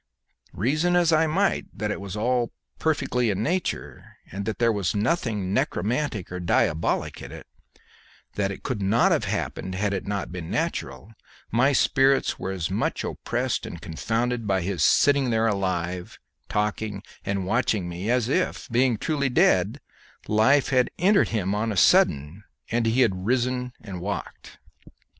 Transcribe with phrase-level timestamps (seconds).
[0.55, 5.53] Reason as I might that it was all perfectly in nature, that there was nothing
[5.53, 7.45] necromantic or diabolic in it,
[8.33, 11.13] that it could not have happened had it not been natural,
[11.51, 16.17] my spirits were as much oppressed and confounded by his sitting there alive,
[16.49, 19.79] talking, and watching me, as if, being truly dead,
[20.27, 24.57] life had entered him on a sudden, and he had risen and walked.